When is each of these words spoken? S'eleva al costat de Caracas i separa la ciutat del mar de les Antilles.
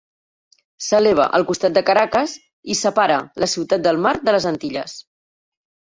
S'eleva 0.85 1.27
al 1.39 1.45
costat 1.51 1.75
de 1.75 1.83
Caracas 1.89 2.35
i 2.75 2.77
separa 2.79 3.19
la 3.45 3.53
ciutat 3.53 3.85
del 3.89 4.01
mar 4.07 4.15
de 4.27 4.35
les 4.37 4.49
Antilles. 4.53 5.01